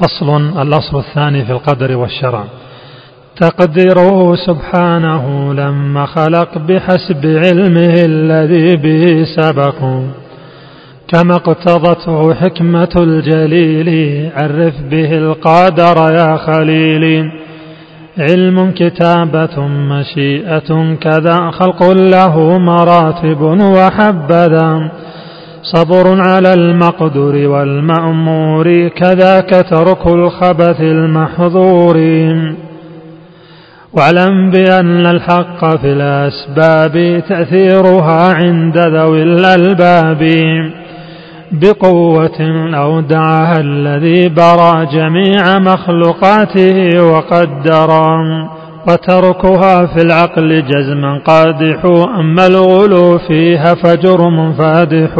فصل 0.00 0.58
الأصل 0.62 0.98
الثاني 0.98 1.44
في 1.44 1.52
القدر 1.52 1.96
والشرع. 1.96 2.44
تقديره 3.40 4.34
سبحانه 4.34 5.54
لما 5.54 6.06
خلق 6.06 6.58
بحسب 6.58 7.26
علمه 7.26 7.94
الذي 8.04 8.76
به 8.76 9.24
سبق. 9.36 9.78
كما 11.08 11.34
اقتضته 11.34 12.34
حكمة 12.34 12.88
الجليل 13.00 13.90
عرف 14.36 14.74
به 14.90 15.18
القادر 15.18 16.12
يا 16.12 16.36
خليلي 16.36 17.24
علم 18.18 18.70
كتابة 18.70 19.66
مشيئة 19.66 20.94
كذا 21.00 21.50
خلق 21.50 21.92
له 21.92 22.58
مراتب 22.58 23.40
وحبذا. 23.42 24.90
صبر 25.74 26.20
على 26.20 26.54
المقدور 26.54 27.34
والمأمور 27.34 28.88
كذاك 28.88 29.66
ترك 29.70 30.06
الخبث 30.06 30.80
المحظور. 30.80 31.96
واعلم 33.92 34.50
بأن 34.50 35.06
الحق 35.06 35.76
في 35.76 35.92
الأسباب 35.92 37.22
تأثيرها 37.28 38.34
عند 38.34 38.78
ذوي 38.78 39.22
الألباب. 39.22 40.28
بقوة 41.52 42.40
أودعها 42.74 43.60
الذي 43.60 44.28
برى 44.28 44.86
جميع 44.92 45.58
مخلوقاته 45.58 47.04
وقدرا 47.04 48.18
وتركها 48.88 49.86
في 49.86 50.02
العقل 50.02 50.64
جزما 50.66 51.18
قادح 51.24 51.84
أما 52.20 52.46
الغلو 52.46 53.18
فيها 53.18 53.74
فجرم 53.74 54.52
فادح. 54.52 55.12